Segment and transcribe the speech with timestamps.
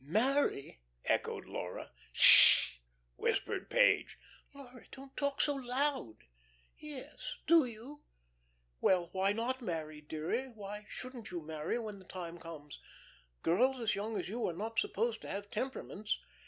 [0.03, 1.91] "Marry?" echoed Laura.
[2.11, 2.81] "Sh h!"
[3.17, 4.17] whispered Page.
[4.51, 6.23] "Laura don't talk so loud.
[6.75, 8.01] Yes, do you?"
[8.81, 10.47] "Well, why not marry, dearie?
[10.47, 12.79] Why shouldn't you marry when the time comes?
[13.43, 16.17] Girls as young as you are not supposed to have temperaments."